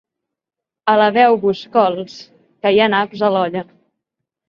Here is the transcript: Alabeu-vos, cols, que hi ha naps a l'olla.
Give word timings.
Alabeu-vos, 0.93 1.63
cols, 1.77 2.19
que 2.65 2.75
hi 2.75 2.83
ha 2.83 2.91
naps 2.97 3.25
a 3.31 3.35
l'olla. 3.39 3.67